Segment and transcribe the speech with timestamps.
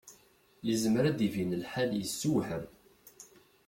[0.67, 2.65] Yezmer ad d-ibin lḥal yessewham.